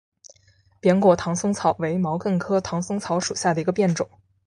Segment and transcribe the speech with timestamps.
[0.79, 4.09] 扁果唐松草为毛茛科唐松草属下的一个变种。